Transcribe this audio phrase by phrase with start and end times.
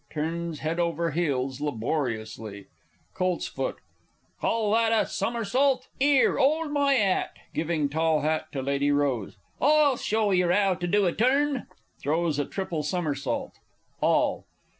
[0.09, 2.65] [Turns head over heels laboriously.
[3.13, 3.51] Colts.
[4.39, 5.89] Call that a somersault?
[6.01, 9.27] 'Ere, 'old my 'at (giving tall hat to Lady R.)
[9.61, 11.67] I'll show yer 'ow to do a turn.
[11.99, 13.53] [Throws a triple somersault.
[14.01, 14.45] _All.